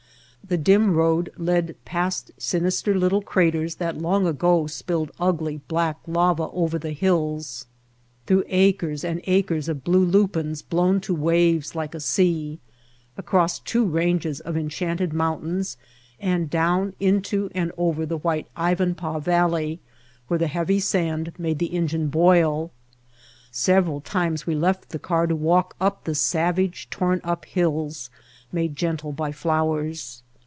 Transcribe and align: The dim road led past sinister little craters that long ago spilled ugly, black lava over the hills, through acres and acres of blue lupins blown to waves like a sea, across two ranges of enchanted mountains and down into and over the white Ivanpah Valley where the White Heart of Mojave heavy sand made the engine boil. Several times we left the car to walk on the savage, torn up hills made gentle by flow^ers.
The 0.47 0.57
dim 0.57 0.95
road 0.97 1.31
led 1.37 1.75
past 1.85 2.31
sinister 2.37 2.93
little 2.93 3.21
craters 3.21 3.75
that 3.75 3.97
long 3.97 4.27
ago 4.27 4.67
spilled 4.67 5.13
ugly, 5.17 5.61
black 5.69 5.97
lava 6.05 6.49
over 6.51 6.77
the 6.77 6.91
hills, 6.91 7.67
through 8.27 8.43
acres 8.49 9.05
and 9.05 9.21
acres 9.27 9.69
of 9.69 9.85
blue 9.85 10.03
lupins 10.03 10.61
blown 10.61 10.99
to 11.01 11.15
waves 11.15 11.73
like 11.73 11.95
a 11.95 12.01
sea, 12.01 12.59
across 13.15 13.59
two 13.59 13.85
ranges 13.85 14.41
of 14.41 14.57
enchanted 14.57 15.13
mountains 15.13 15.77
and 16.19 16.49
down 16.49 16.95
into 16.99 17.49
and 17.55 17.71
over 17.77 18.05
the 18.05 18.17
white 18.17 18.47
Ivanpah 18.57 19.21
Valley 19.21 19.79
where 20.27 20.37
the 20.37 20.47
White 20.47 20.51
Heart 20.51 20.51
of 20.51 20.67
Mojave 20.67 20.73
heavy 20.73 20.79
sand 20.81 21.31
made 21.37 21.59
the 21.59 21.67
engine 21.73 22.07
boil. 22.09 22.71
Several 23.51 24.01
times 24.01 24.45
we 24.45 24.55
left 24.55 24.89
the 24.89 24.99
car 24.99 25.27
to 25.27 25.35
walk 25.35 25.75
on 25.79 25.93
the 26.03 26.15
savage, 26.15 26.89
torn 26.89 27.21
up 27.23 27.45
hills 27.45 28.09
made 28.51 28.75
gentle 28.75 29.13
by 29.13 29.31
flow^ers. 29.31 30.23